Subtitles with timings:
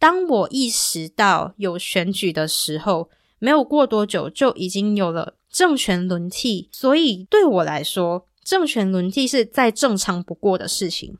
[0.00, 11.18] 当我意识到有选举的时候，没有过多久就已经有了政权轮替，所以对我来说，政权轮替是再正常不过的事情。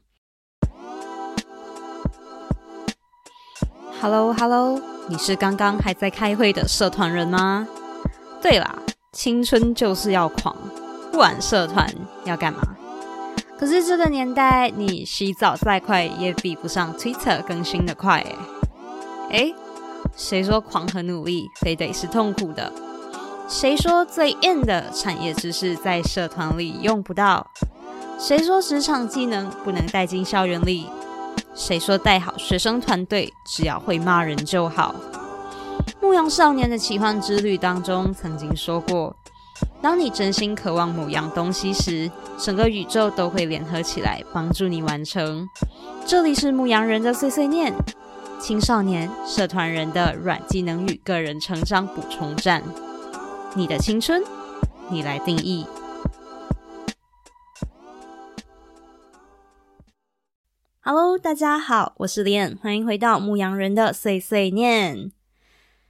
[4.00, 7.68] Hello，Hello，你是刚刚还在开会的社团人吗？
[8.40, 8.78] 对啦，
[9.12, 10.56] 青春就是要狂，
[11.12, 11.86] 不玩社团
[12.24, 12.62] 要干嘛？
[13.58, 18.34] 可是这个年代，你洗澡再快也比不上 Twitter 更新的快诶。
[19.30, 19.54] 诶，
[20.16, 22.72] 谁说狂和努力非得是痛苦的？
[23.48, 27.50] 谁说最硬的产业知识在社团里用不到？
[28.18, 30.86] 谁说职场技能不能带进校园里？
[31.54, 34.94] 谁说带好学生团队只要会骂人就好？
[36.00, 39.14] 牧羊少年的奇幻之旅当中曾经说过，
[39.82, 45.48] 当你真心渴望某样东西时，整个宇宙都会联合起来帮助你完成。
[46.06, 47.74] 这里是牧羊人的碎碎念，
[48.40, 52.64] 青少年社团人的软技能与个人成长补充站。
[53.54, 54.22] 你的青春，
[54.90, 55.66] 你来定义。
[60.80, 65.12] Hello，大家好，我是莲，欢迎回到牧羊人的碎碎念。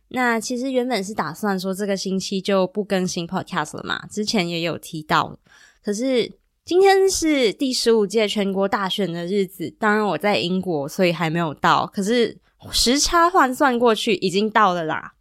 [0.09, 5.39] 那其实原本是打算说这个星期就不更新 Podcast 了嘛，之前也有提到。
[5.85, 11.87] 可是今天是第十五届全国大选的日子，当然我在英国，所以还没有到。
[11.87, 12.39] 可是
[12.71, 15.15] 时差换算过去，已经到了啦。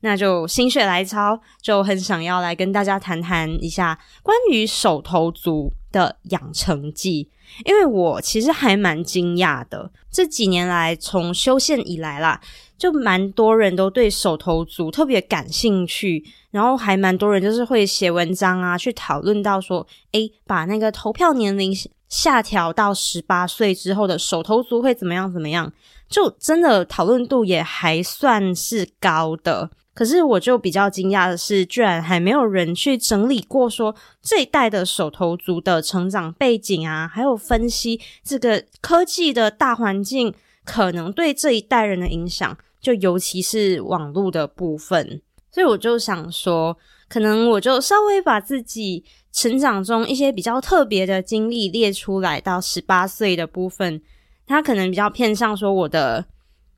[0.00, 7.28] 那就心血来潮，就很想要来跟大家谈谈一下关于手头族的养成记，
[7.64, 9.90] 因为我其实还蛮惊讶的。
[10.10, 12.40] 这几年来，从修宪以来啦，
[12.76, 21.72] 就蛮多人都对手头族特别感兴趣，然后还蛮多人就是会写文章啊，去讨论到说，诶，把那个投票年龄
[22.08, 25.72] 下调到十八岁之后的手头族会怎么样怎么样，
[26.08, 29.70] 就真的讨论度也还算是高的。
[29.94, 40.32] 可是我就比较惊讶的是，居然还没有人去整理过说这一代的手头族的成长背景啊，还有分析这个科技的大环境
[40.64, 45.20] 可能对这一代人的影响，就尤其是网络的部分。
[45.50, 46.74] 所以我就想说，
[47.08, 54.00] 可能我就稍微把自己成长中一些比较特别的经历列出来，到十八岁的部分，
[54.46, 56.24] 它可能比较偏向说我的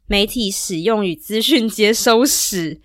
[0.08, 2.80] 媒体使用与资讯接收史。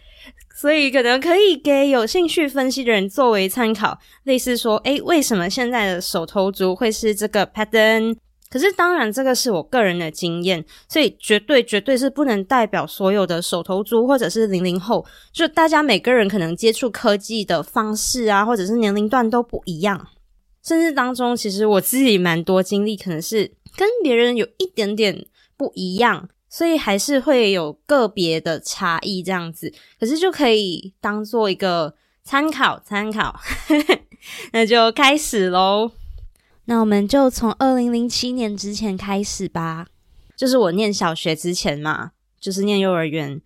[0.59, 8.13] 所以可能可以给有兴趣分析的人作为参考，类似说，诶，为什么现在的手头族会是这个 pattern？
[8.49, 20.07] 可是当然，这个是我个人的经验，所以绝对绝对是不能代表所有的手头族或者是零零后，就大家每个人可能接触科技的方式啊，或者是年龄段都不一样，
[20.65, 25.25] 甚至当中其实我自己蛮多经历，可能是跟别人有一点点
[25.55, 26.27] 不一样。
[26.49, 31.93] 所以还是会有个别的差异这样子，可是就可以当做一个
[32.23, 33.39] 参考参考。
[34.51, 35.91] 那就开始喽。
[36.65, 39.87] 那我们就从二零零七年之前开始吧，
[40.35, 43.41] 就是我念小学之前嘛，就是念幼儿园，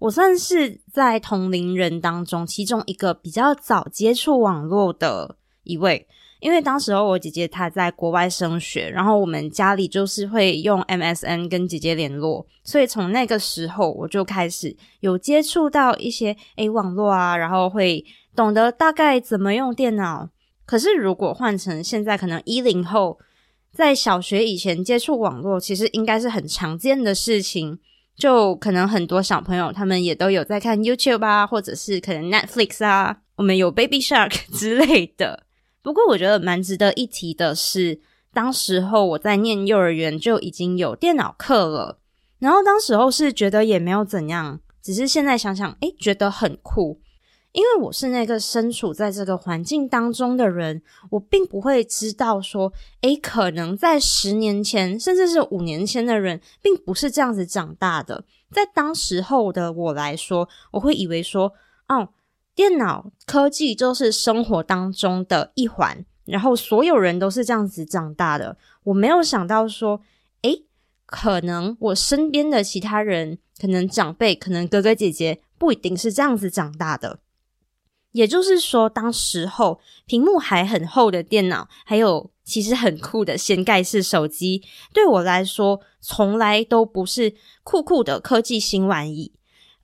[0.00, 6.06] 我算是在同龄人当中其中一个比较早接触网络的一位。
[6.40, 18.04] 因为当时候我姐姐她在国外升学，然后我们家里就是会用 MSN 跟姐姐联络，所以从那个时候我就开始有接触到一些诶网络啊，然后会
[18.36, 20.28] 懂得大概怎么用电脑。
[20.64, 23.18] 可是如果换成现在，可能一零后
[23.72, 27.78] 在小学以前接触网络，其实应该是很常见的事情。
[28.16, 35.44] 就可能很多小朋友他们也都有在看 YouTube 啊，或者是可能 Netflix 啊，我们有 Baby Shark 之类的。
[35.82, 38.00] 不过我觉得蛮值得一提的是，
[38.32, 41.98] 当时候我在念幼儿园就已经有电脑课了，
[42.38, 47.00] 然后当时候是觉得也没有怎样，只是现在想想，诶，觉得很酷，
[47.52, 61.52] 因为我是那个身处在这个环境当中的人，我并不会知道说，诶，可能在十年前甚至是五年前的人，并不是这样子长大的，在当时候的我来说，我会以为说，
[61.88, 62.08] 哦。
[62.58, 68.56] 电脑科技就是生活当中的一环，然后所有人都是这样子长大的。
[68.82, 70.00] 我没有想到说，
[70.42, 70.64] 诶，
[71.06, 77.20] 可能我身边的其他人，可能长辈，可能哥哥姐姐，不一定是这样子长大的。
[78.10, 89.30] 也就是说，当时候屏幕还很厚的电脑，还有其实很酷的掀盖式手机，对我来说，从来都不是酷酷的科技新玩意。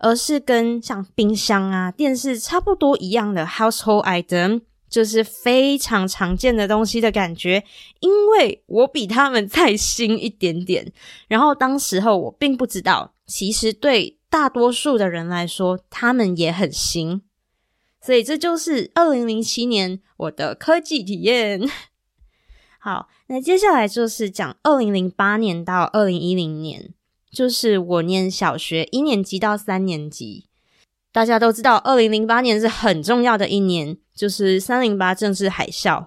[0.04, 7.64] 而是跟像冰箱啊、电视差不多一样的 household item，就是非常常见的东西的感觉。
[8.00, 10.92] 因为我比他们再新一点点，
[11.26, 17.22] 然后当时候我并不知道其实对大多数的人来说，他们也很新。
[18.02, 21.66] 所以这就是二零零七年我的科技体验。
[22.78, 26.92] 好，那接下来就是讲二零零八年到二零一零年，
[27.34, 30.46] 就是我念小学一年级到三年级。
[31.12, 36.06] 大家都知道，二零零八年是很重要的一年，就是三零八政治海啸。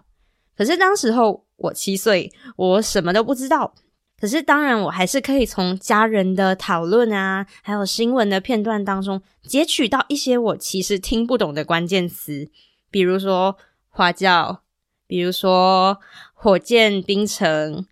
[0.57, 3.75] 可是当时候我七岁，我什么都不知道。
[4.19, 12.49] 可是当然，我还是可以从家人的讨论啊，还有新闻的片段当中截取到一些我其实听不懂的关键词，
[12.89, 13.57] 比如说
[13.89, 14.63] 花轿，
[15.05, 15.99] 比如说。
[16.39, 17.87] 火箭、冰城、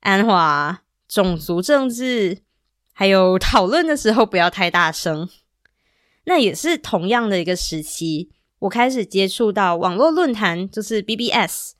[0.00, 2.38] 安华、种族政治，
[3.00, 5.26] 还有讨论的时候不要太大声。
[6.24, 11.70] 那也是同样的一个时期，我开始接触到网络论坛，就是 BBS，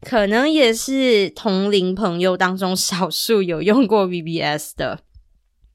[0.00, 5.04] 可能也是同龄朋友当中少数有用过 BBS 的。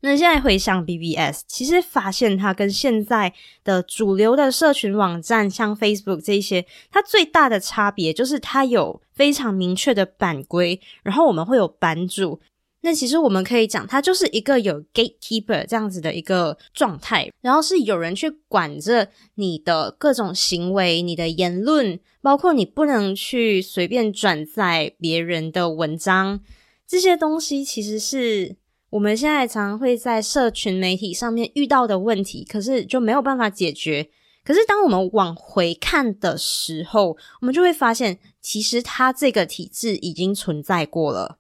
[0.02, 3.34] 那现在回想 BBS，其实发现它跟现在
[3.64, 12.42] 的主流的社群网站，像 Facebook 这些，它最大的差别就是它有非常明确的版规，然后我们会有版主。
[12.86, 26.40] 那其实我们可以讲，它就是一个有 gatekeeper 这样子的一个状态，然后是有人去管着你的各种行为、你的言论，包括你不能去随便转载别人的文章，
[26.88, 28.56] 这些东西其实是。
[28.92, 34.08] 我们现在常会在社群媒体上面遇到的问题，可是就没有办法解决。
[34.42, 41.40] 可是当我们往回看的时候，我们就会发现，其实它这个体制已经存在过了。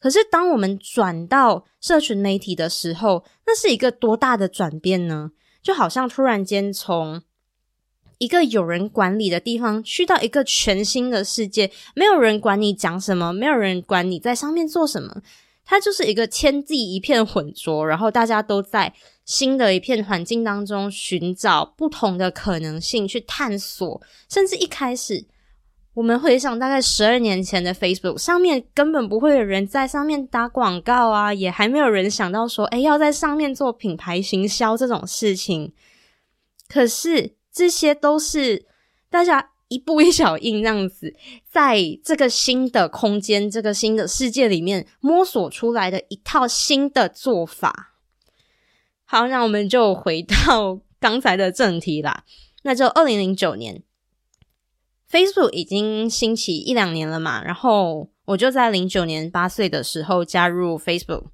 [0.00, 5.32] 可是当我们转到社群媒体的时候，那是一个多大的转变呢？
[5.62, 7.20] 就好像突然间从
[8.18, 15.22] 一个有人管理的地方，去到一个全新的世界，没有人管你讲什么，没有人管你在上面做什么。
[15.64, 18.94] 它就是一个天地一片浑浊，然后大家都在
[19.26, 25.26] 新的一片环境当中寻找不同的可能性去探索，甚至一开始
[25.98, 35.72] 我们回想大概十二年前的 Facebook 上面根本不会有人在上面打广告啊，也还没有人想到说，哎，要在上面做品牌行销这种事情。
[36.68, 38.66] 可是这些都是
[39.10, 39.50] 大家。
[39.70, 41.14] 一步一小印，这样子，
[41.50, 47.92] 在这个新的空间、这个新的世界里面摸索出来的一套新的做法。
[49.04, 52.24] 好，那我们就回到刚才的正题啦。
[52.62, 53.82] 那就二零零九年
[55.10, 61.24] ，Facebook 已经兴起一两年了嘛，然后我就在零九年八岁的时候加入 Facebook。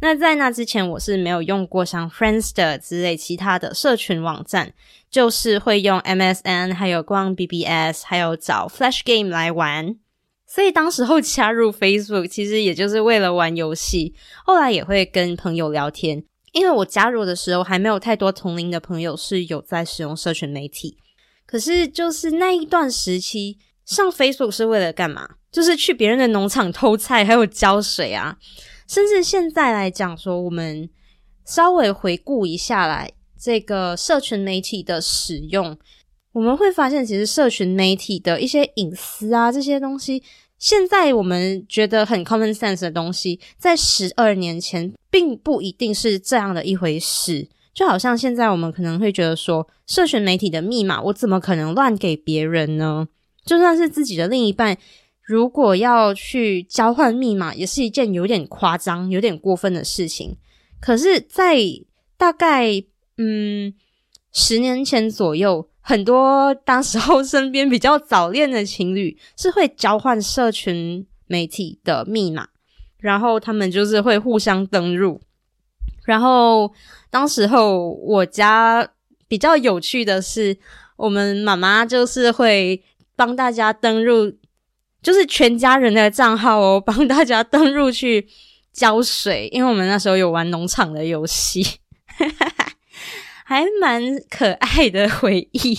[0.00, 4.74] 那在那之前，我是没有用过像 Friendster 之类其他的社群网站，
[5.10, 9.96] 就是会用 MSN，还有逛 BBS，还有找 Flash Game 来玩。
[10.46, 14.14] 所以当时候加入 Facebook，其实也就是为了玩游戏。
[14.44, 16.22] 后来也会跟朋友聊天，
[16.52, 20.98] 因为我加入的时候还没有太多同龄的朋友是有在使用社群媒体。
[21.46, 25.28] 可是就是那一段时期，上 Facebook 是为了干嘛？
[25.52, 28.36] 就是去别人的农场偷菜，还有浇水啊。
[28.88, 30.88] 甚至现在来讲，说我们
[31.46, 35.78] 稍微回顾一下来，这个社群媒体的使用，
[36.32, 40.22] 我们会发现，其实社群媒体的一些隐私啊，这些东西，
[40.58, 47.48] 现在我们觉得很 common sense 的东西，在十二年前并不一定是这样的一回事。
[47.74, 53.08] 就好像现在我们可能会觉得说，社群媒体的密码，我怎么可能乱给别人呢？
[53.44, 54.78] 就算是自己的另一半。
[55.26, 60.36] 如果要去交换密码，也是一件有点夸张、有点过分的事情。
[60.80, 61.56] 可是，在
[62.18, 62.70] 大概
[63.16, 63.72] 嗯
[64.32, 72.48] 十年前左右，很多当时候身边比较早恋的情侣是会交换社群媒体的密码，
[72.98, 75.22] 然后他们就是会互相登入。
[76.04, 76.72] 然后
[77.10, 78.88] 当时候我家
[79.28, 80.56] 比较有趣的是，
[80.96, 82.82] 我们妈妈就是会
[83.16, 84.32] 帮大家登入。
[85.02, 88.26] 就是全家人的账号哦，帮大家登入去
[88.72, 91.62] 浇水，因为我们那时候有玩农场的游戏，
[93.44, 95.78] 还蛮可爱的回忆。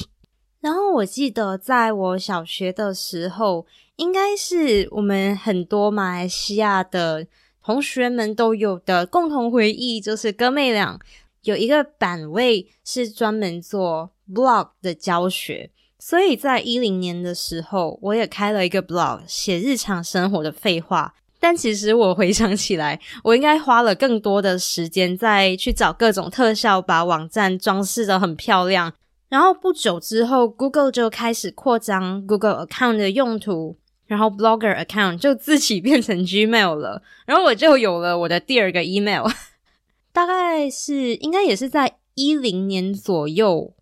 [0.62, 3.66] 然后我记得在我小学的时候，
[3.96, 7.26] 应该是我们很多马来西亚的
[7.66, 11.00] 同学们都有的共同回忆，就是哥妹俩
[11.42, 15.72] 有一个版位是专门做 blog 的教学。
[15.98, 21.16] 所以在一零年的时候，我也开了一个 blog，写日常生活的废话。
[21.40, 28.94] 但其实我回想起来，我应该花了更多的时间在去找各种特效，把网站装饰的很漂亮。
[29.28, 33.76] 然后不久之后，Google 就开始扩张 Google account 的用途，
[34.08, 37.02] 然后 Blogger account 就自己变成 Gmail 了。
[37.26, 39.28] 然后我就有了我的第二个 email。
[40.12, 43.74] 大概是应该也是在一零年左右，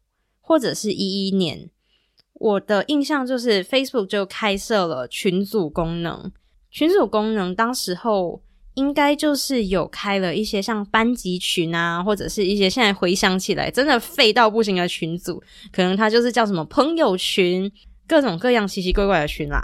[0.41, 1.69] 或者是一一年。
[2.33, 6.31] 我的印象就是 Facebook 就开设了群组功能，
[6.71, 8.41] 群组功能当时候
[8.73, 17.71] 应该就是有开了一些像班级群啊，或者是一些现在回想起来真的废到不行的群组，可能它就是叫什么朋友群，
[18.07, 19.61] 各种各样奇奇怪怪的群啦。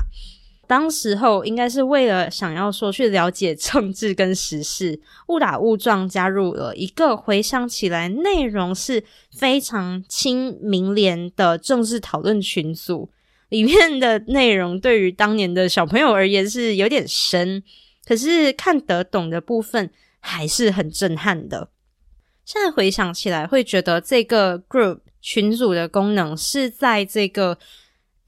[0.70, 13.10] 当时候应该是为了想要说去了解政治跟时事，误打误撞加入了一个回想起来内容是非常亲民联的政治讨论群组，
[13.50, 17.64] 里面的内容对于当年的小朋友而言是有点深，
[18.06, 21.70] 可是看得懂的部分还是很震撼的。
[22.46, 27.58] 现在回想起来，会觉得这个 group 群组的功能是在这个。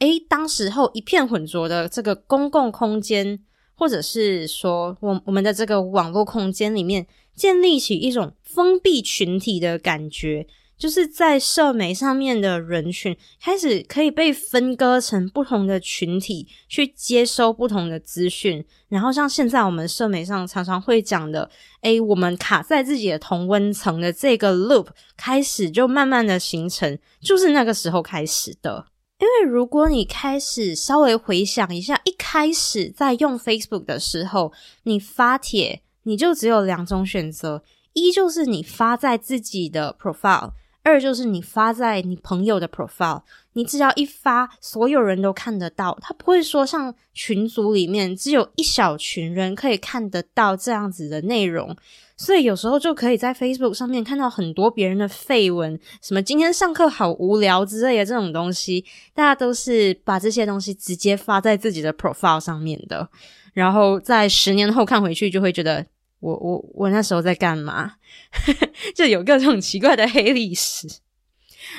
[0.01, 3.39] 诶，当时候一片混浊的这个公共空间，
[3.75, 7.05] 或者是说我我们的这个网络空间里面，
[7.35, 18.65] 建立起一种封闭群体的感觉，就是在社媒上面的人群开始可以被分割成不同的群体，去接收不同的资讯。
[18.89, 21.47] 然后像现在我们社媒上常常会讲的，
[21.81, 28.87] 诶，我们卡在自己的同温层的这个 loop 开始就慢慢的形成，就是那个时候开始的。
[29.21, 34.51] 因为如果你开始稍微回想一下，一开始在用 Facebook 的时候，
[34.83, 37.63] 你发帖，你就只有两种选择：
[37.93, 43.21] 一就是你发在自己的 profile，二就是你发在你朋友的 profile。
[43.53, 51.75] 你只要一发，所有人都看得到，他不会说像群组里面只有一小群人可以看得到这样子的内容。
[52.15, 63.09] 所以有时候就可以在 Facebook 上面看到很多别人的绯闻，什么今天上课好无聊之类的这种东西，大家都是把这些东西直接发在自己的 profile 上面的，
[63.53, 65.85] 然后在十年后看回去，就会觉得
[66.21, 67.95] 我我我那时候在干嘛？
[68.95, 70.87] 就有各种奇怪的黑历史。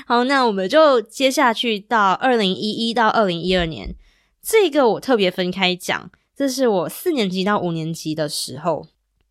[0.06, 3.94] 好，那我们就接下去到二零一一到二零一二年，
[4.42, 8.87] 这个我特别分开讲，这是我四年级到五年级的时候。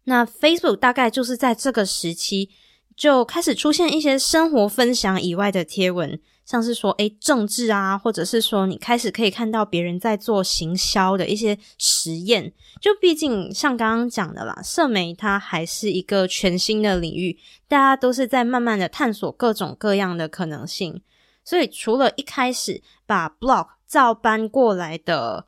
[0.06, 2.50] 那 Facebook 大概就是在这个时期
[2.96, 12.52] 就开始出现一些生活分享以外的贴文，像是说诶政治啊，或者是说你开始可以看到别人在做行销的一些实验。
[12.80, 21.02] 就毕竟像刚刚讲的啦，社媒它还是一个全新的领域，大家都是在慢慢的探索各种各样的可能性。
[21.44, 25.48] 所以除了一开始把 blog 照搬过来的。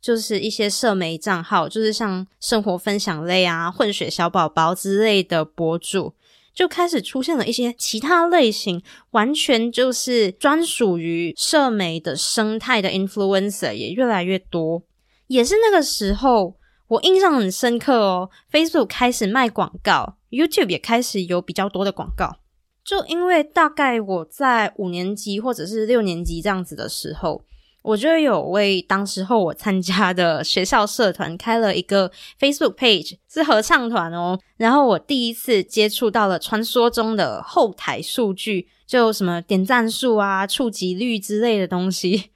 [0.00, 6.14] 就是一些社媒账号，就是像生活分享类啊、混血小宝宝之类的博主，
[6.58, 14.82] 就开始出现了一些其他类型，完全就是专属于社媒的生态的 influencer 也越来越多。
[15.28, 16.56] 也是那个时候，
[16.88, 18.28] 我印象很深刻哦。
[18.50, 22.40] Facebook 开始卖广告，YouTube 也开始有比较多的广告。
[22.84, 27.44] 就因为大概我在五年级或者是六年级这样子的时候。
[27.88, 34.38] 我就有为当时候我参加的学校社团开了一个 Facebook page，是合唱团哦。
[34.58, 42.30] 然后我第一次接触到了传说中的后台数据，就什么点赞数啊、触及率之类的东西。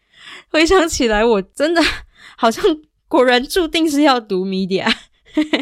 [0.49, 1.83] 回想起来，我真的
[2.39, 2.65] 好像
[3.07, 4.91] 果然注定是要读 media。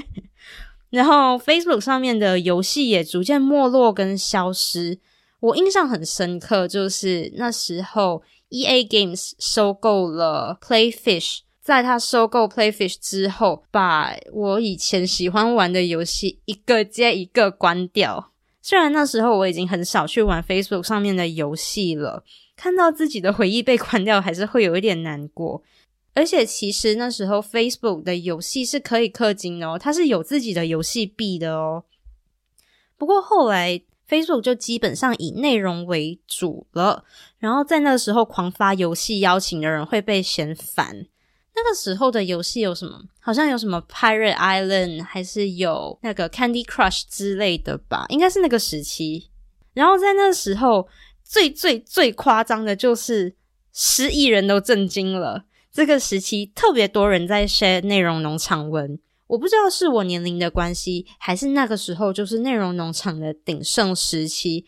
[0.90, 5.00] 然后 Facebook 上面的游戏也逐渐没落跟消失。
[5.40, 8.22] 我印象很深刻，就是那时候。
[8.50, 18.32] E A Games 收购了 Playfish，在他收购 Playfish 之后，把我以前喜欢玩的游戏一个接一个关掉。
[18.60, 22.24] 虽然那时候我已经很少去玩 Facebook 上面的游戏了，
[22.56, 25.62] 看到自己的回忆被关掉，还是会有一点难过。
[26.12, 31.84] 而且其实那时候 Facebook 的游戏是可以氪金的哦，它是有自己的游戏币的哦。
[32.98, 33.80] 不过后来。
[34.10, 37.04] Facebook 就基本上以内容为主了，
[37.38, 41.06] 然后在那个时候狂发游戏邀请的人会被嫌烦。
[41.54, 43.00] 那个时候的游戏有什么？
[43.20, 48.06] 好像有什么 Pirate Island，还是有那个 Candy Crush 之类的吧？
[48.08, 49.28] 应该是那个时期。
[49.74, 50.88] 然后在那个时候，
[51.22, 53.34] 最最最夸张的就是
[53.72, 55.44] 十亿人都震惊了。
[55.70, 58.98] 这个时期特别多人在 share 内容农场文。
[59.30, 64.66] 我不知道是我年龄的关系，还是那个时候就是内容农场的鼎盛时期。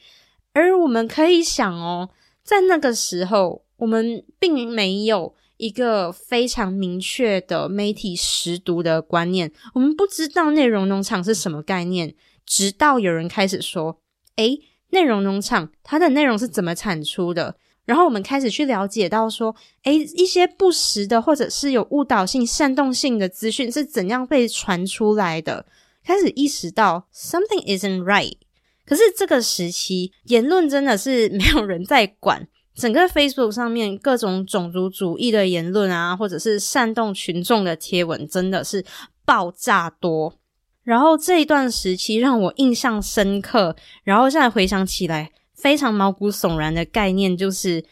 [0.52, 2.10] 而我们可以想哦，
[2.44, 12.14] 在那个时候，我们并没有一个非常明确的媒体识读的观念，我们不知道内容农场是什么概念。
[12.46, 14.00] 直到有人开始说
[14.36, 25.66] ：“诶，内容农场它的内容是怎么产出的？”然后我们开始去了解到说，诶，一些不实的或者是有误导性、煽动性的资讯是怎样被传出来的。
[26.04, 28.36] 开始意识到 something isn't right，
[28.84, 38.84] 可是这个时期言论真的是没有人在管，整个 Facebook 上面各种种族主义的言论啊，或者是煽动群众的贴文，真的是
[39.24, 40.34] 爆炸多。
[40.82, 45.30] 然后这一段时期让我印象深刻，然后现在回想起来
[45.62, 47.84] 非常毛骨悚然的概念，就是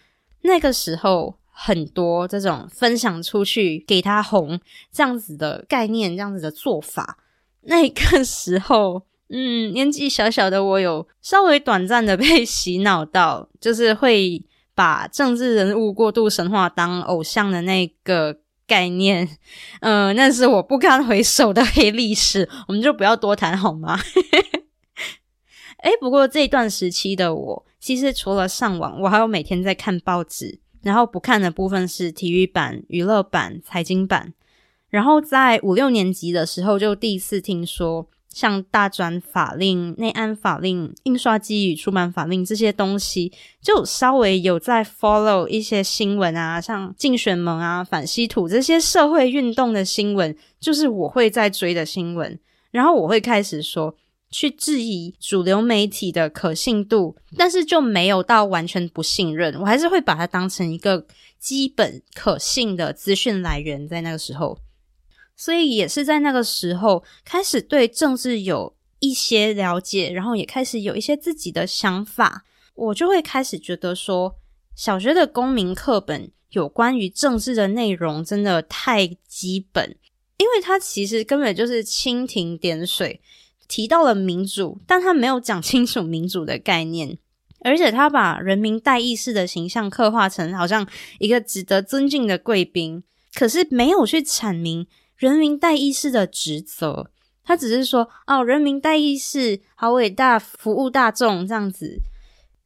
[0.43, 4.59] 那个时候很多这种分享出去给他红
[4.93, 7.19] 这样子的概念，这样子的做法。
[7.63, 18.39] 那个时候，嗯，年纪小小的我有稍微短暂的被洗脑到，就是会把政治人物过度神话当偶像的那个。
[18.71, 19.29] 概念，
[19.81, 23.99] 嗯，那是我不堪回首的黑历史，我们就不要多谈好吗？
[25.83, 34.33] 哎，不过这一段时期的我，其实除了上网，我还有每天在看报纸，然后不看的部分是体育版、娱乐版、财经版，
[34.89, 38.09] 然后在五六年级的时候，就第一次听说。
[38.33, 52.39] 像大专法令、内安法令、印刷机与出版法令这些东西，就稍微有在 follow 一些新闻啊，像竞选盟啊、反稀土这些社会运动的新闻，就是我会在追的新闻。
[52.71, 53.93] 然后我会开始说，
[54.31, 61.07] 去质疑主流媒体的可信度，但是就没有到完全不信任，我还是会把它当成一个
[61.39, 64.59] 基本可信的资讯来源，在那个时候。
[65.37, 72.45] 所以也是在那个时候开始对政治有一些了解，然后也开始有一些自己的想法。
[72.75, 74.37] 我就会开始觉得说，
[74.77, 79.97] 小学的公民课本有关于政治的内容真的太基本，
[80.37, 83.21] 因为它其实根本就是蜻蜓点水
[83.71, 87.17] 提到了民主，但他没有讲清楚民主的概念，
[87.63, 90.85] 而且他把人民代议士的形象刻画成好像
[91.21, 94.89] 一个值得尊敬的贵宾，可是没有去阐明。
[95.17, 97.11] 人民代议士的职责，
[97.45, 102.01] 他只是说哦，人民代议士好伟大，服务大众这样子。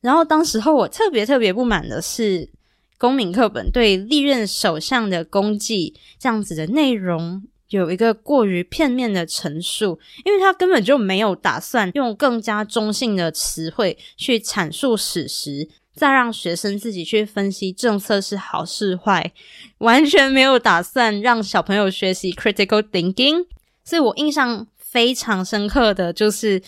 [0.00, 2.48] 然后当时候我特别特别不满的是，
[2.96, 15.68] 公民课本对历任首相的功绩这样子的内容有一个过于片面的陈述，因为他根本就没有打算用更加中性的词汇去阐述史实。
[15.96, 19.32] 再让学生自己去分析政策是好是坏，
[19.78, 23.46] 完全没有打算让小朋友学习 critical thinking。
[23.84, 26.60] 所以我印象非常深刻的就是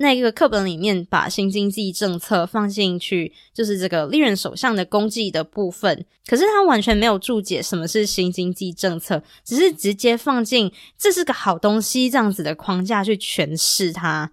[0.00, 6.06] 那个课本里面把新经济政策放进去，就是这个历任首相的功绩的部分。
[6.26, 14.32] 可是他完全没有注解什么是新经济政策，只是直接放进这是个好东西这样子的框架去诠释它。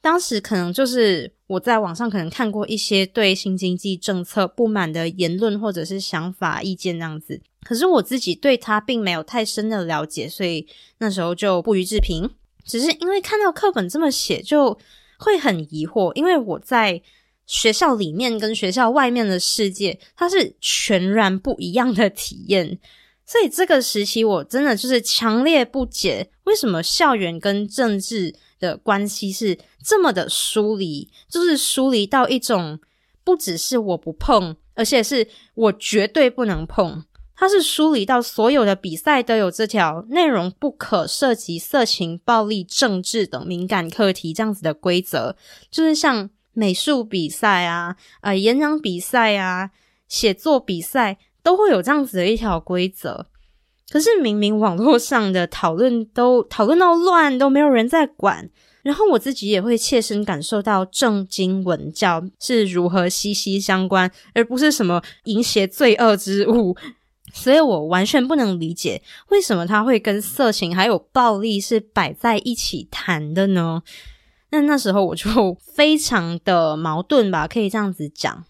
[0.00, 12.30] 当时可能就是我在网上可能看过一些对新经济政策不满的言论或者是想法意见这样子，可是我自己对他并没有太深的了解，所以那时候就不予置评。
[12.64, 14.78] 只是因为看到课本这么写，就
[15.18, 17.02] 会很疑惑，因为我在
[17.44, 22.78] 学校里面跟学校外面的世界，它是全然不一样的体验，
[23.26, 28.34] 所以这个时期我真的就是强烈不解，为什么校园跟政治。
[28.60, 32.80] 的关系是这么的疏离，就是疏离到一种
[33.22, 37.04] 不只是我不碰，而且是我绝对不能碰。
[37.40, 45.36] 它是梳理到所有的比赛都有这条内容不可涉及色情、暴力、政治等敏感课题这样子的规则，
[45.70, 49.70] 就是像美术比赛啊、呃演讲比赛啊、
[50.08, 53.26] 写作比赛都会有这样子的一条规则。
[53.88, 58.50] 可是明明网络上的讨论都讨论到乱，都没有人在管。
[58.82, 66.76] 然后我自己也会切身感受到正经文教是如何息息相关，而不是什么淫邪罪恶之物。
[67.32, 73.82] 所以我完全不能理解为什么他会跟色情还有暴力是摆在一起谈的呢？
[74.50, 78.44] 那那时候我就非常的矛盾吧，可以这样子讲。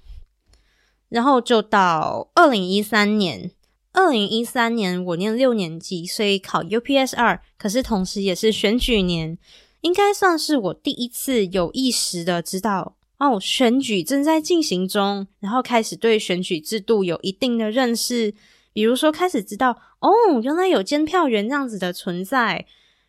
[1.09, 3.51] 然后就到二零一三年。
[3.95, 9.37] 二零一三年我念六年级，所以考 UPS 二，可是同时也是选举年，
[9.81, 18.33] 应该算是我第一次有意识的知道哦，选举正在进行中，然后开始对选举制度有一定的认识，
[18.79, 20.09] 比如说开始知道哦，
[20.41, 22.65] 原来有监票员这样子的存在，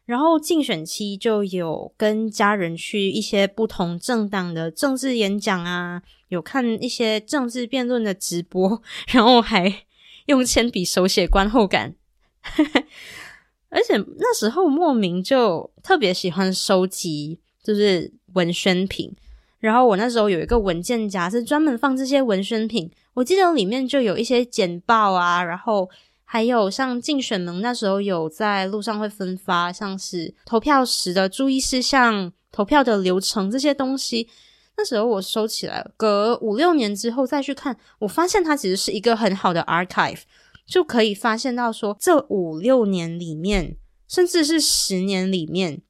[0.06, 8.82] 然后竞选期就有跟家人去一些不同政党的政治演讲啊，有看一些政治辩论的直播，
[9.14, 9.86] 然后还。
[10.26, 11.96] 用铅笔手写观后感，
[13.70, 19.16] 而且那时候莫名就特别喜欢收集，就是文宣品。
[19.60, 22.89] 然后我那时候有一个文件夹，是专门放这些文宣品。
[23.13, 25.89] 我记得里面就有一些简报啊，然后
[26.24, 34.30] 还有像竞选门那时候有在路上会分发，像是投票时的注意事项、投票的流程这些东西。
[34.78, 40.22] 那时候我收起来了，隔五六年之后再去看，我发现它其实是一个很好的 archive，
[40.65, 43.76] 就可以发现到说这五六年里面，
[44.08, 45.82] 甚至是十年里面，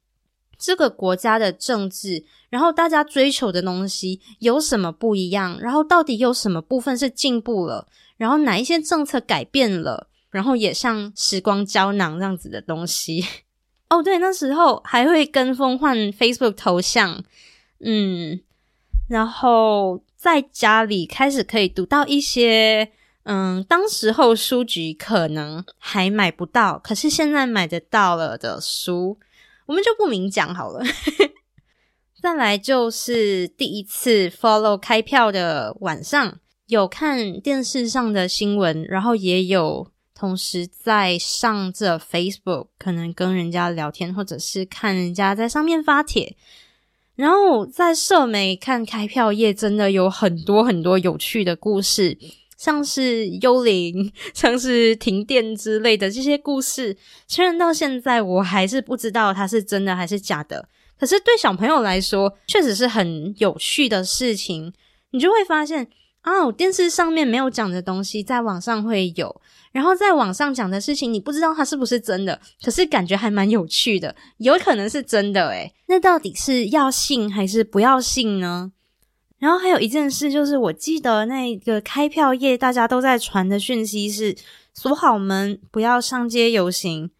[0.60, 13.24] 这个国家的政治，然后大家追求的东西有什么不一样，然后到底有什么部分是进步了，然后哪一些政策改变了，然后也像时光胶囊这样子的东西。
[13.88, 17.24] 哦，对，那时候还会跟风换 Facebook 头像，
[17.80, 18.40] 嗯。
[19.08, 22.92] 然后在家里开始可以读到一些，
[23.24, 29.18] 嗯，当时候书局可能还买不到，可是现在买得到了的书，
[29.70, 30.82] 我们就不明讲好了。
[32.20, 46.36] 再来就是第一次 follow 开票的晚上，有看电视上的新闻，然后也有同时在上着 Facebook，可能跟人家聊天，或者是看人家在上面发帖。
[47.14, 52.18] 然后在社媒看开票页，真的有很多很多有趣的故事，
[52.60, 56.94] 像是幽灵、像是停电之类的这些故事。
[57.26, 60.68] 虽然到现在我还是不知道它是真的还是假的，
[60.98, 64.74] 可是对小朋友来说，确实是很有趣的事情。
[65.12, 65.88] 你就会发现。
[66.22, 69.26] 哦，电视上面没有讲的东西，在网上会有；
[69.72, 78.72] 然后在网上讲的事情，你不知道它是不是真的，可是感觉还蛮有趣的，有可能是真的诶那到底是要信还是不要信呢？
[79.40, 84.36] 然后还有一件事，就是我记得那个开票页，大家都在传的讯息是
[84.74, 87.10] 锁好门，不要上街游行。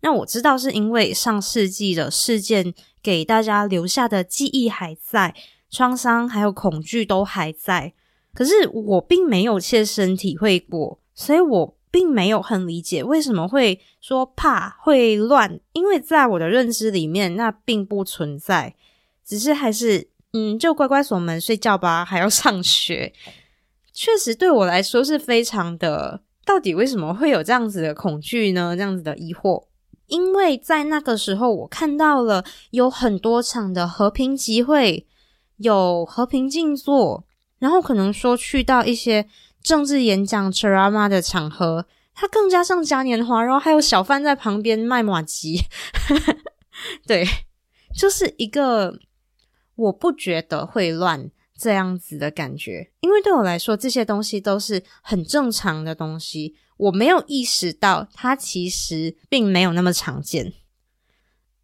[0.00, 5.34] 那我知道是因为上世纪的事件给大家留下的记忆还在，
[5.70, 7.92] 创伤还有恐惧都还在。
[8.32, 18.74] 可是我并没有切身体会过，所以我并没有很理解为什么会说怕会乱，因为在我的认知里面，那并不存在，
[19.24, 23.12] 只是还是嗯，就乖乖锁门睡觉吧，还要上学。
[23.92, 28.76] 确实对我来说是非常的，到底为什么会有这样子的恐惧呢？
[28.76, 29.66] 这样子的疑惑，
[30.06, 35.06] 因为在那个时候，我看到了有很多场的和平集会，
[35.56, 37.24] 有和平静坐。
[37.58, 39.26] 然后可能说去到一些
[39.60, 45.62] 政治演讲、drama 的场合，它更加像嘉年华，然后还有小贩在旁边卖马吉，
[47.04, 47.26] 对，
[47.96, 48.96] 就是一个
[49.78, 60.52] 我不觉得会乱这样子的感觉，因为对我来说这些东西都是很正常的东西，我没有意识到它其实并没有那么常见。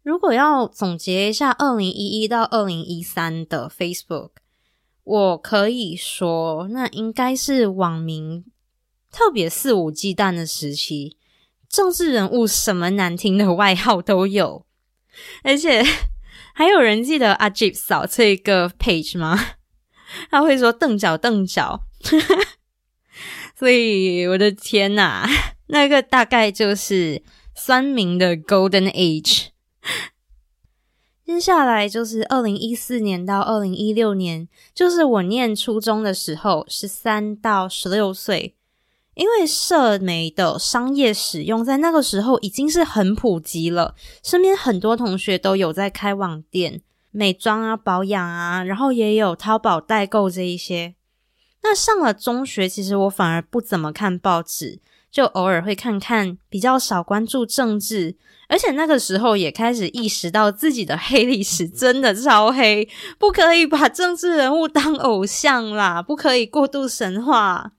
[0.01, 4.31] 如果要总结一下二零一一到二零一三的 Facebook。
[5.05, 8.43] 我可以说，那应该是网民
[9.11, 11.15] 特别肆无忌惮的时期，
[11.69, 14.65] 政治人物什么难听的外号都有，
[15.43, 15.83] 而且
[16.57, 19.37] 还有人记得阿 j i p 扫这个 page 吗？
[20.31, 21.81] 他会说瞪脚瞪脚，
[23.59, 25.27] 所以我的天呐，
[25.67, 27.21] 那个大概就是
[27.53, 29.47] 酸民的 Golden Age。
[31.25, 38.55] 接下来就是二零一四年到二零一六年，就是我念初中的时候，十三到十六岁。
[39.15, 50.95] 因为社媒的商业使用在那个时候已经是很普及了，身边很多同学都有在开网店、美妆啊、保养啊，然后也有淘宝代购这一些。
[51.63, 54.79] 那上了中学，其实我反而不怎么看报纸。
[55.11, 58.17] 就偶尔会看看，比较少关注政治，
[58.49, 62.85] 而且那个时候也开始意识到自己的黑历史真的超黑，
[63.17, 67.71] 不可以把政治人物当偶像啦，不可以过度神话。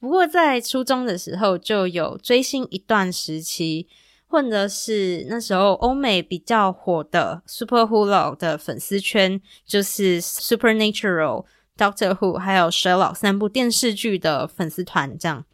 [0.00, 3.86] 不过在初中的时候就有追星一段时期，
[4.26, 11.44] 或者是那时候欧美比较火的 Super Hulu 的粉丝圈，就是 Supernatural、
[11.76, 15.44] Doctor Who 还有 Sherlock 三部电视剧的粉丝团这样。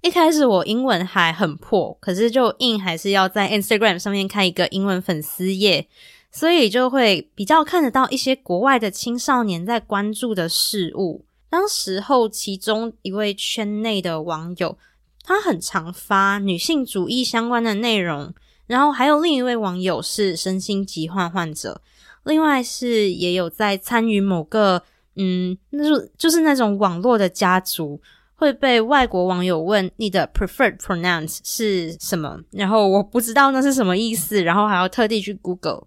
[0.00, 5.86] 一开始我英文还很破，可是就硬还是要在 Instagram 上面开一个英文粉丝页，
[6.32, 11.26] 所以就会比较看得到一些国外的青少年在关注的事物。
[11.50, 14.78] 当时候，其中一位圈内的网友，
[15.24, 18.32] 他很常发女性主义相关的内容，
[18.66, 21.82] 然后还有另一位网友是身心疾患患者，
[22.24, 24.82] 另外是也有在参与某个
[25.16, 28.00] 嗯，那就就是那种网络的家族。
[28.36, 35.82] 会被外国网友问你的 preferred pronounce 是什么，然后我不知道那是什么意思，然后还要特地去 Google。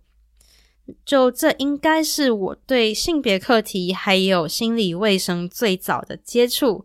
[1.06, 6.84] 就这应该是我对性别课题还有心理卫生最早的接触。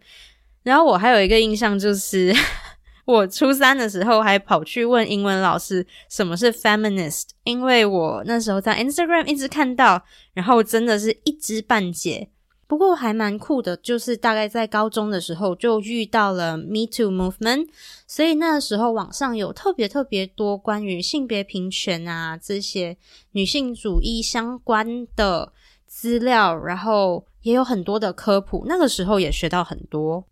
[0.63, 2.35] 然后我还有一个印象就是，
[3.07, 12.29] 我初三的时候还跑去问英文老师什么是 feminist，因为我那时候在 Instagram 一直看到，然后真的是一知半解。
[12.69, 17.67] 不过还蛮酷的，就是大概在高中的时候就遇到了 Me Too movement，
[18.07, 22.99] 所以那时候网上有特别特别多关于性别平权啊这些
[23.33, 25.55] 女性主义相关的
[25.87, 30.27] 资料，然后也有很多的科普，那个时候也学到很多。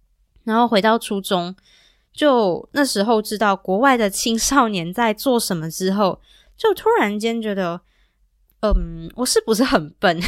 [0.44, 1.57] 然后回到初中，
[2.12, 6.20] 就那时候知道国外的青少年在做什么之后，
[6.55, 7.81] 就突然间觉得，
[8.61, 10.20] 嗯，我是不是很笨？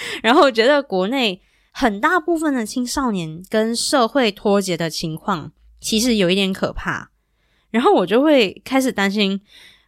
[0.22, 1.40] 然后我觉得国内
[1.72, 7.10] 很大部分的青少年跟社会脱节的情况，其实有一点可怕。
[7.70, 9.40] 然后我就会开始担心，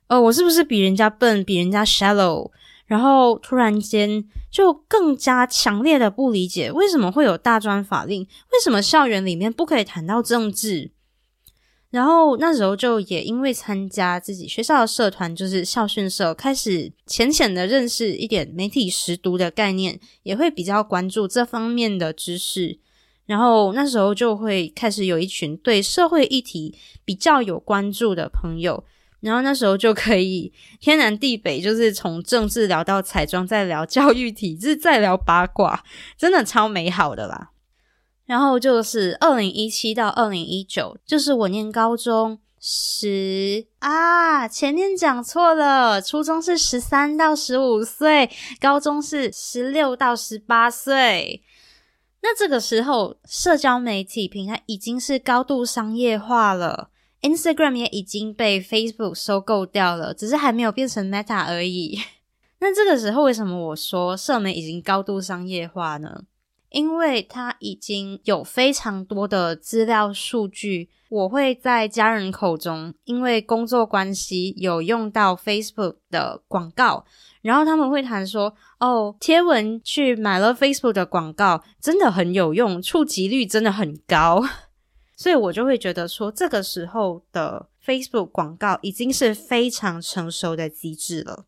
[0.09, 2.51] 呃，我是不是比人家笨，比人家 shallow？
[2.87, 8.23] 然后突然间就更加强烈的不理解，为什么会有大专法令？
[8.23, 10.91] 为什么校园里面不可以谈到政治？
[11.91, 22.79] 然后那时候就也因为参加自己学校的社团，就是校训社，开始浅浅的认识一点媒体识读的概念，也会比较关注这方面的知识。
[23.27, 28.85] 然后那时候就会开始有一群对社会议题比较有关注的朋友，
[29.21, 35.85] 然后那时候就可以天南地北，就是从政治聊到彩妆，再聊教育体制，再聊八卦，
[36.17, 37.51] 真的超美好的啦。
[38.31, 51.43] 然后就是二零一七到二零一九，就是我念高中十啊，前面讲错了，初中是十三到十五岁，高中是十六到十八岁。
[52.23, 56.91] 那这个时候，社交媒体平台已经是高度商业化了
[57.23, 61.99] ，Instagram 也已经被 Facebook 收购掉了，只是还没有变成 Meta 而已。
[62.63, 66.23] 那这个时候，为什么我说社媒已经高度商业化呢？
[66.71, 77.05] 因为它已经有非常多的资料数据，我会在家人口中，因为工作关系有用到 Facebook 的广告，
[77.43, 84.45] 然后他们会谈说：“哦，贴文去买了 Facebook 的广告，真的很有用，触及率真的很高。
[85.17, 91.47] ”所以我就会觉得说，这个时候的 Facebook 广告已经是非常成熟的机制了。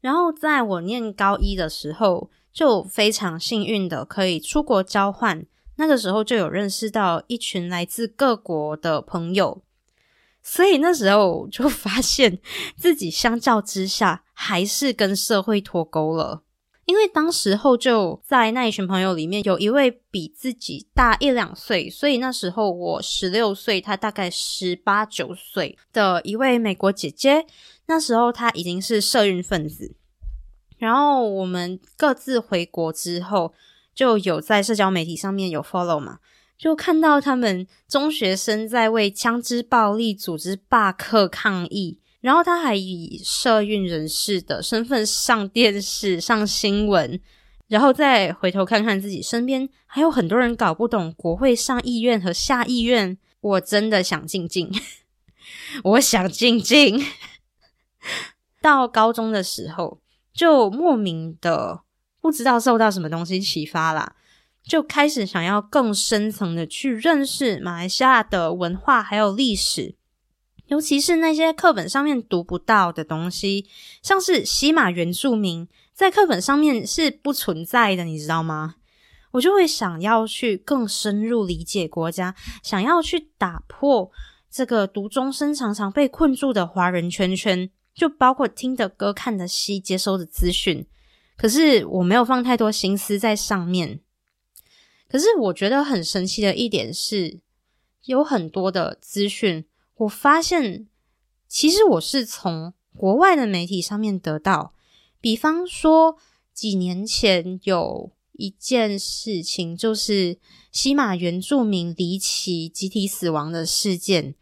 [0.00, 2.32] 然后在我念高一的时候。
[2.56, 5.44] 就非常幸运的可以出国交换，
[5.76, 9.62] 那个时候就有认识到一群来自各国的朋友，
[10.42, 12.38] 所以那时候就 发现
[12.74, 16.44] 自己相较之下还是跟社会脱钩了。
[16.86, 27.44] 因为当时候就在那一群朋友里面有一位比自己大一两岁，所以那时候我十六岁，他大概十八九岁的一位美国姐姐，
[27.84, 29.96] 那时候她已经是社运分子。
[30.78, 33.54] 然后我们各自回国之后，
[33.94, 36.18] 就有在社交媒体上面有 follow 嘛，
[36.58, 47.18] 就看到他们中学生在为枪支暴力组织罢课抗议，然后他还以社运人士的身份上电视、上新闻，
[47.68, 54.70] 然后再回头看看自己身边还有很多人搞不懂国会上议院和下议院，我真的想静静，
[55.82, 57.02] 我想静静。
[58.60, 60.00] 到高中的时候。
[60.36, 61.80] 就莫名的
[62.20, 64.14] 不知道受到什么东西启发啦，
[64.62, 69.94] 就开始想要更深层的去认识马来西亚的文化还有历史，
[70.66, 73.66] 尤其是那些课本上面读不到的东西，
[74.02, 78.74] 像是西马原住民，在课本上面是不存在的，你知道吗？
[79.32, 84.10] 我就会想要去更深入理解国家，想要去打破
[84.50, 87.70] 这个读中生常常被困住的华人圈圈。
[87.96, 90.86] 就包括听的歌、看的戏、接收的资讯，
[91.34, 94.00] 可是我没有放太多心思在上面。
[95.08, 97.40] 可是我觉得很神奇的一点是，
[98.04, 99.64] 有很多的资讯，
[99.96, 100.86] 我发现
[101.48, 104.74] 其实我是从国外的媒体上面得到。
[105.18, 106.18] 比方说，
[106.52, 110.38] 几年前有一件事情，就是
[110.70, 114.34] 西马原住民离奇集体死亡的事件。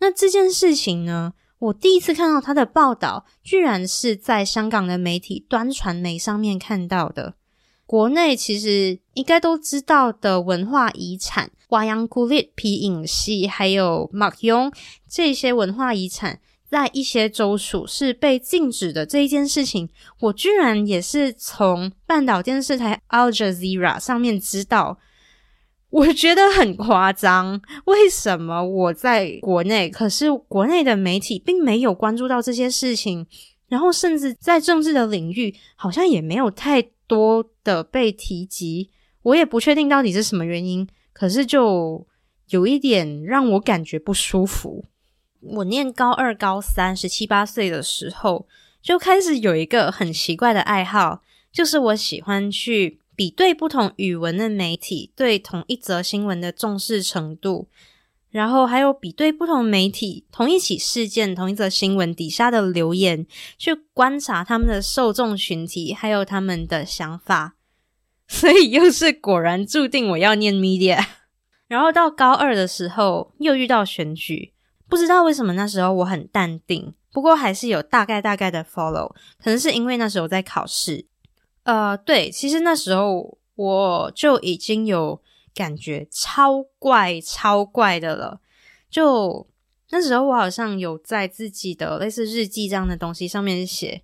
[0.00, 1.34] 那这件事情呢？
[1.62, 7.34] 我第一次看到他的报道，居然是在香港的媒体端传媒上面看到的。
[7.86, 14.72] 国内其实应该都知道的文化遗产，瓦扬古列皮影戏，还有马雍
[15.08, 19.06] 这些文化遗产，在一些州属是被禁止的。
[19.06, 24.98] 这一件事情，我居然也是从半岛电视台 Al Jazeera 上面知道。
[25.92, 33.26] 我觉得很夸张，为什么我在国内，可是国内的媒体并没有关注到这些事情，
[33.68, 38.88] 然后甚至在政治的领域，好像也没有太多的被提及。
[39.20, 42.06] 我也不确定到底是什么原因，可是就
[42.48, 44.86] 有一点让我感觉不舒服。
[45.42, 48.48] 我念高二、高三，十七八岁的时候，
[48.80, 51.20] 就开始有一个很奇怪的爱好，
[51.52, 57.68] 就是我喜欢去比对不同语文的媒体对同一则新闻的重视程度。
[58.30, 63.24] 然后还有比对不同媒体同一起事件、同一则新闻底下的留言，
[63.56, 67.54] 去观察他们的受众群体，还有他们的想法。
[68.26, 71.06] 所以又是果然注定我要念 media。
[71.68, 74.52] 然后到高二的时候又遇到选举，
[74.88, 79.14] 不知道为什么那时候我很淡定，不过还是有大概大概的 follow。
[79.38, 81.06] 可能是因为那时候在考试。
[81.64, 85.22] 呃，对，其实那时候我就已经有。
[85.54, 88.40] 感觉超怪、超怪的了。
[88.88, 89.46] 就
[89.90, 94.02] 那时候，我好像有在自己的类似日记这样的东西上面写：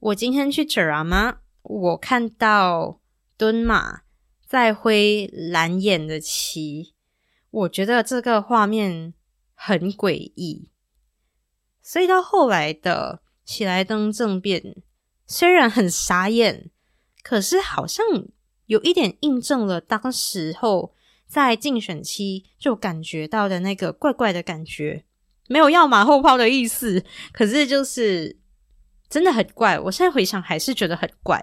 [0.00, 1.38] 我今天去 c h a 吗？
[1.62, 2.98] 我看到
[3.36, 4.00] 蹲马
[4.44, 6.94] 在挥蓝眼的旗，
[7.50, 9.14] 我觉得这个画面
[9.54, 10.68] 很诡异。
[11.80, 14.82] 所以到后来的喜来登政变，
[15.28, 16.72] 虽然很傻眼，
[17.22, 18.04] 可是好像。
[18.68, 20.92] 有一点印证了当时候
[21.26, 25.06] 在竞选期就感觉到的那个怪怪的感觉，
[25.48, 27.02] 没有要马后炮的意思，
[27.32, 28.38] 可是就是
[29.08, 29.80] 真的很怪。
[29.80, 31.42] 我现在回想还是觉得很怪。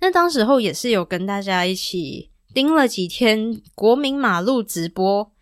[0.00, 5.32] 那当时候也是有跟大家一起盯了几天国民马路直播，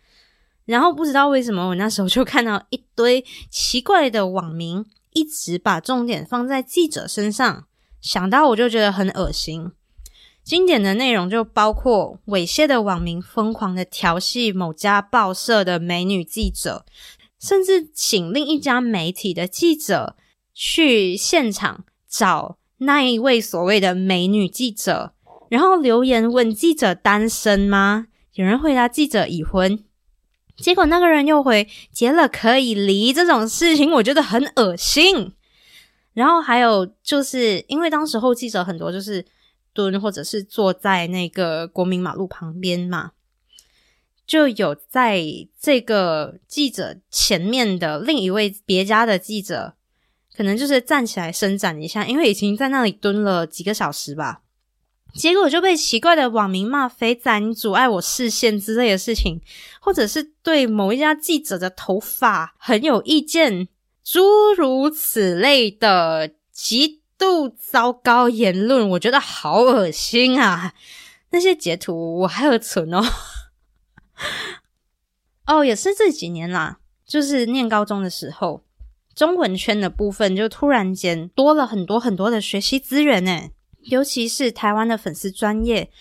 [0.63, 7.67] 然后不知道为什么我那时候就看到一堆奇怪的网民一直把重点放在记者身上，
[8.01, 9.71] 想到我就觉得很恶心。
[10.43, 16.83] 经典的内容就包括猥亵的网民疯狂的调戏某家报社的美女记者，
[17.39, 20.15] 甚至请另一家媒体的记者
[20.53, 25.13] 去现场找那一位所谓的美女记者，
[25.49, 28.07] 然后留言问记者单身吗？
[28.33, 29.83] 有人回答记者已婚，
[30.57, 33.13] 结果那个人又回结了可以离。
[33.13, 35.33] 这种事情我觉得很恶心。
[36.13, 39.25] 然后还有就是因为当时候记者很多就是。
[39.73, 43.11] 蹲或者是坐在那个国民马路旁边嘛，
[44.27, 45.23] 就有在
[45.57, 49.75] 这个记者前面的另一位别家的记者，
[50.35, 54.41] 可能就是站起来伸展一下，因为已经在那里蹲了几个小时吧。
[55.13, 59.39] 结果就被奇怪的网民骂“肥仔，你阻碍我视线”之类的事情，
[59.79, 63.69] 或者是对某一家记者的头发很有意见，
[64.03, 67.01] 诸如此类的极。
[67.21, 70.73] 度糟糕言论，我觉得好恶心啊！
[71.29, 72.99] 那些截图我还有存哦。
[75.45, 78.63] 哦，也是这几年啦，就是念高中的时候，
[79.13, 85.91] 中文圈的部分就突然间多了很多很多的学习资源呢，尤其是台湾的粉丝专业。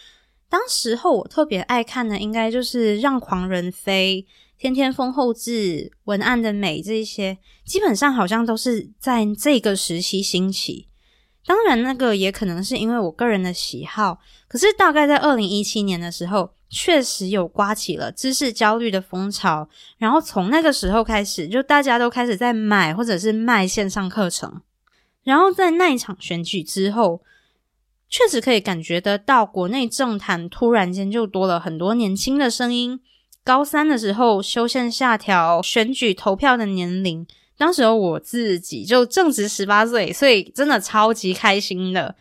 [0.48, 4.26] 当时候我特别爱看的，应该就是《让狂人飞》、
[4.60, 5.50] 《天天丰后志》、
[6.04, 10.86] 《文案的美》这一些，基本上好像都是在这个时期兴起。
[11.46, 14.18] 当然，那个也可能是因为我个人的喜好。
[14.46, 19.66] 可是，大概在二零一七年的时候，确实有刮起了知识焦虑的风潮。
[19.96, 24.60] 然后从那个时候开始，就大家都开始在买或者是卖线上课程。
[25.22, 27.22] 然后在那一场选举之后，
[28.10, 33.00] 确实可以感觉得到国内政坛突然间就多了很多年轻的声音。
[33.50, 37.26] 高三的时候修宪下调选举投票的年龄。
[37.58, 42.14] 当时候我自己就正值十八岁，所以真的超级开心的。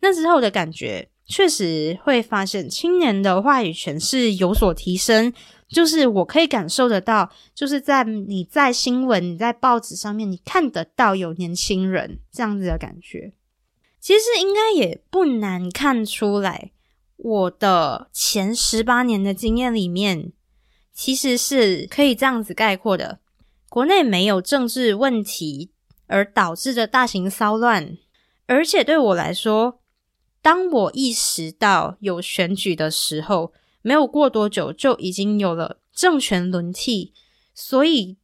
[0.00, 5.30] 那之后的感觉，确实会发现青年的话语权是有所提升。
[5.68, 13.34] 就是我可以感受得到，就是在你在新闻、你在报纸上面，你看得到有年轻人这样子的感觉。
[14.00, 16.72] 其实应该也不难看出来，
[17.18, 20.32] 我的前十八年的经验里面，
[20.92, 23.20] 其实是可以这样子概括的。
[23.68, 25.70] 国内没有政治问题
[26.06, 27.96] 而导致的大型骚乱，
[28.46, 29.80] 而且对我来说，
[30.42, 37.14] 当我意识到有选举的时候，没有过多久就已经有了政权轮替，
[37.54, 38.18] 所以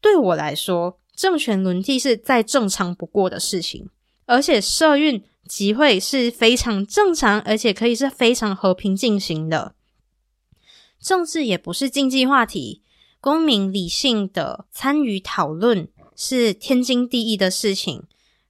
[0.00, 3.88] 对我来说，政权轮替是再正常不过的事情，
[4.26, 9.74] 而且社运集会是非常正常，而且可以是非常和平进行的，
[11.00, 12.82] 政治也不是禁忌话题。
[13.20, 18.04] 公民理性的参与讨论是天经地义的事情，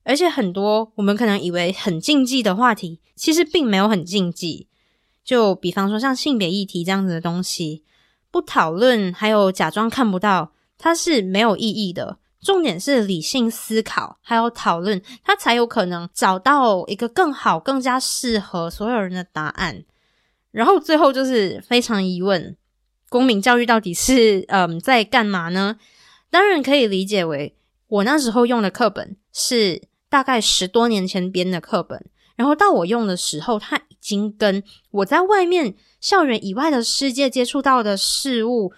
[0.04, 4.68] 而且很多我们可能以为很禁忌的话题，其实并没有很禁忌。
[5.24, 7.84] 就比方说像性别议题这样子的东西，
[8.30, 12.18] 不讨论还有假装看不到，它是没有意义的。
[12.40, 19.84] 重点是理性思考还有讨论，它才有可能找到一个更好、更加适合所有人的答案。
[20.50, 22.56] 然后最后就是非常疑问。
[23.08, 25.76] 公民教育到底是嗯在干嘛呢？
[26.30, 27.56] 当然可以理解为
[27.88, 38.72] 我那时候用的课本是大概十多年前编的课本，然后到我用的时候，它已经跟我在外面校园以外的世界接触到的事物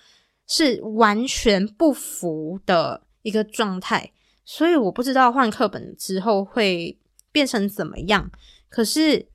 [0.46, 4.12] 是完全不符的一个状态，
[4.46, 6.98] 所以我不知道换课本之后会
[7.30, 8.30] 变成怎么样。
[8.70, 9.26] 可是。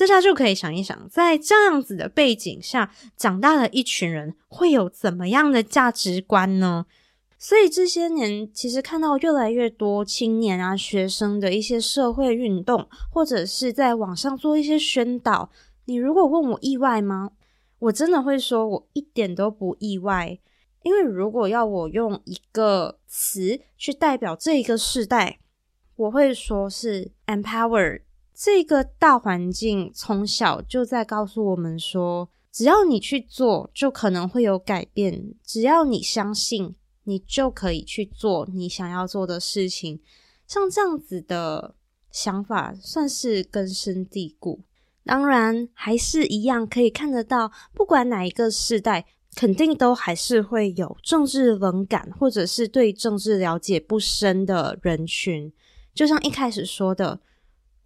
[0.00, 6.86] 大家就可以想一想，在这样子的背景下长大的一群人会有怎么样的价值观呢？
[7.38, 15.50] 所以这些年，其实看到越来越多青年啊、学生的一些社会运动，或者是在网上做一些宣导。
[15.84, 17.32] 你如果问我意外吗？
[17.80, 20.38] 我真的会说，我一点都不意外。
[20.82, 25.40] 因为如果要我用一个词去代表这一个时代，
[25.96, 28.00] 我会说是 empower。
[28.42, 36.74] 这个大环境从小就在告诉我们说，只要你去做，就可能会有改变；只要你相信，
[37.04, 40.00] 你就可以去做你想要做的事情。
[40.46, 41.74] 像这样子的
[42.10, 44.62] 想法，算是根深蒂固。
[45.04, 55.52] 当然，还是一样可以看得到，不管哪一个时代，肯定都还是会有政治冷感，或者是对政治了解不深的人群。
[55.92, 57.20] 就像一开始说的。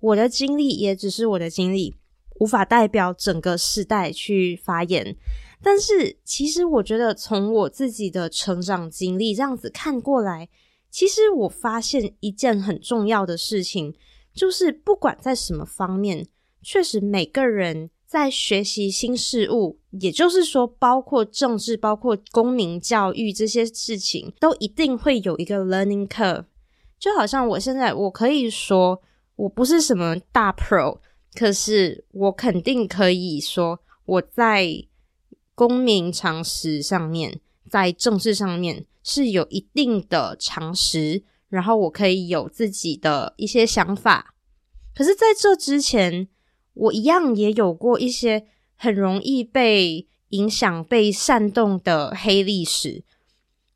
[0.04, 1.94] 我的经历也只是我的经历，
[2.38, 5.16] 无法代表整个世代去发言。
[5.62, 10.50] 但是，其实我觉得从我自己的成长经历这样子看过来，
[10.90, 13.94] 其实我发现一件很重要的事情，
[14.34, 16.26] 就是不管在什么方面，
[16.60, 26.44] 确实每个人在学习新事物，也就是说，包括政治、包括公民教育这些事情，都一定会有一个 learning curve。
[26.98, 29.00] 就好像我现在，我可以说。
[29.36, 30.98] 我不是什么大 pro，
[31.34, 34.84] 可是我肯定可以说我在
[35.56, 44.34] 公民常识上面，在政治上面是有一定的常识，然后我可以有自己的一些想法。
[44.94, 46.28] 可是在这之前，
[46.74, 53.02] 我一样也有过一些很容易被影响、被煽动的黑历史。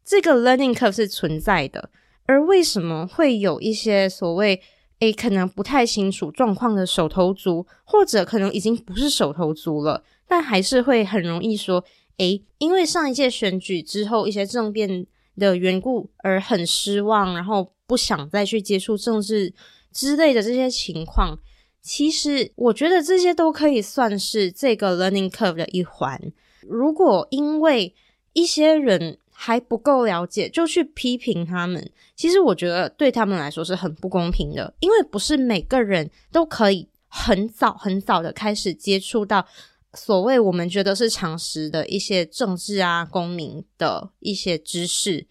[0.05, 1.91] 这个 learning curve 是存在的，
[2.27, 4.63] 而为什么会有一些所谓？
[5.01, 11.85] 诶，可能不太清楚状况的手头族，或者可能已经不是手头族了，但还是会很容易说，
[12.17, 19.55] 诶，因为上一届选举之后一些政变的缘故而很失望，然后不想再去接触政治
[19.93, 21.39] 之类的这些情况。
[21.81, 26.21] 其实，我觉得这些都可以算是这个 learning curve 的一环。
[26.63, 27.95] 如果因为
[28.33, 39.47] 一些人，还不够了解就去批评他们，其实我觉得对他们来说是很不公平的，因为不是每个人都可以很早很早的开始接触到
[39.95, 45.29] 所谓我们觉得是常识的一些政治啊、公民的一些知识，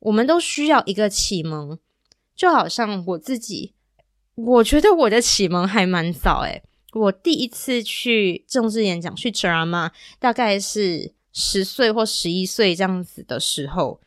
[0.00, 1.78] 我们都需要一个启蒙。
[2.34, 3.72] 就好像我自己，
[4.34, 11.14] 我觉得我的启蒙还蛮早诶，我第一次去政治演讲去 drama 大概是。
[11.34, 14.00] 十岁或十一岁这样子的时候，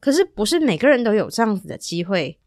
[0.00, 2.40] 可是不是每个人都有这样子的机会，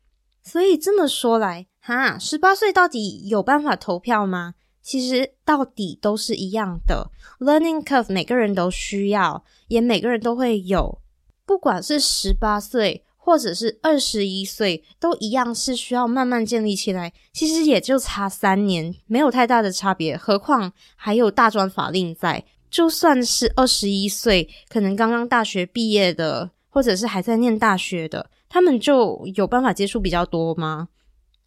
[0.44, 4.56] 所以这么说来，哈，十八岁到底有办法投票吗？
[4.82, 11.02] 其实到底都是一样的，learning curve 每个人都需要，也每个人都会有，
[11.46, 17.12] 不管是十八岁或者是二十一岁，都一样是需要慢慢建立起来。
[17.34, 22.46] 其实也就差三年，没有太大的差别，何况还有大专法令在。
[22.70, 30.90] 就算是二十一岁，可能刚刚大学毕业的，或者是还在念大学的，他们就有办法接触比较多吗？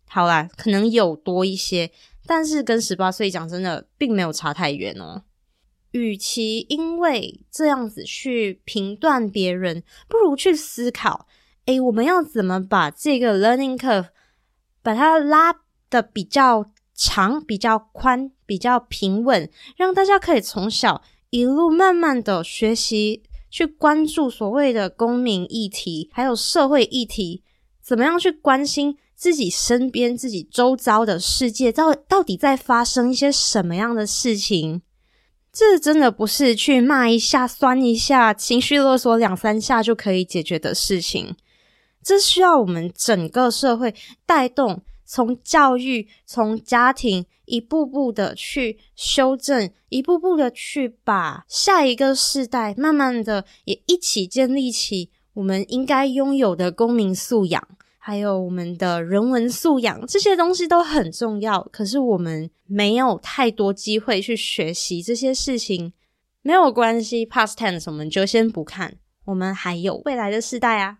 [0.08, 1.90] 好啦，可能有多一些，
[2.26, 5.22] 但是跟十八岁讲真的，并没有差太远哦。
[5.92, 11.26] 与其因为这样子去评断别人，不如去思考：
[11.66, 14.08] 诶，我们要怎么把这个 learning curve
[14.82, 15.54] 把它拉
[15.90, 16.70] 的比较
[17.02, 21.02] 长、比较宽、比较平稳，让大家可以从小。
[21.30, 27.42] 一路慢慢的学习，去关注所谓的公民议题，还有社会议题，
[27.80, 34.82] 怎么样去关心自己身边、自己周遭的世界，到到底在发生一些什么样的事情？
[35.52, 41.34] 这真的不是去骂一下、酸一下、情绪勒索两三下就可以解决的事情，
[42.04, 43.94] 这需要我们整个社会
[44.26, 44.82] 带动。
[45.12, 57.60] 从教育，从家庭一步步的去修正，一步步的去把下一个世代慢慢的也一起建立起我们应该拥有的公民素养，
[57.98, 61.60] 还有我们的人文素养，这些东西都很重要。
[61.72, 65.92] 可是我们没有太多机会去学习这些事情，
[66.42, 68.94] 没有关系，past tense 我们就先不看，
[69.24, 70.98] 我们还有未来的世代啊。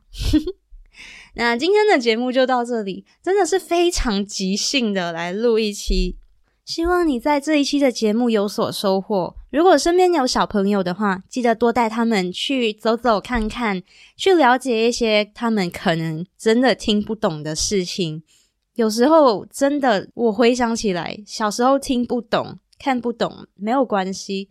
[1.41, 6.18] 那今天的节目就到这里，真的是非常即兴的来录一期，
[6.66, 9.34] 希望你在这一期的节目有所收获。
[9.49, 13.82] 如果身边有小朋友的话，记得多带他们去走走看看，
[14.18, 18.22] 去了解一些他们可能真的听不懂的事情。
[18.74, 24.51] 有时候真的，我回想起来，小时候听不懂、看不懂没有关系，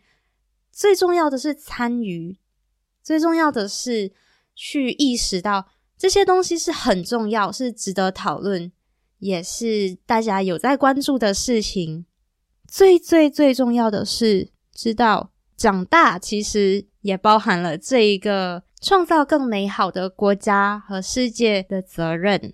[0.71, 2.39] 最重要的是参与，
[3.03, 4.11] 最重要的是
[4.55, 5.67] 去意识到。
[5.99, 8.71] 这些东西是很重要，是值得讨论，
[9.19, 12.05] 也是大家有在关注的事情。
[12.65, 22.53] 最最最重要的是，知道长大其实也包含了这一个创造更美好的国家和世界的责任。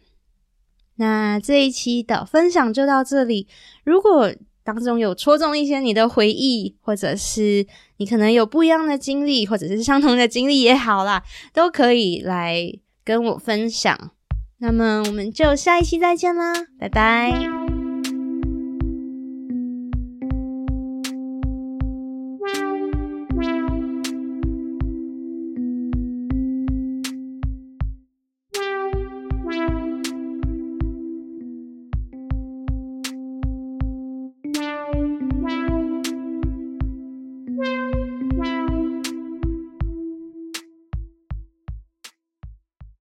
[0.96, 3.48] 那这一期的分享就到这里。
[3.84, 4.34] 如果
[4.64, 7.68] 当中有戳中一些你的回忆，或者是
[7.98, 11.24] 你可能有不一样的经历，或者是相同的经历也好啦，
[11.54, 12.80] 都可以来。
[13.06, 14.12] 跟我分享，
[14.58, 17.65] 那么我们就下一期再见啦，拜拜。